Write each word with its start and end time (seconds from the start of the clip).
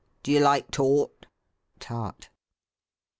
Do 0.23 0.31
you 0.31 0.39
like 0.39 0.71
taut 0.71 1.27
(tart) 1.77 2.31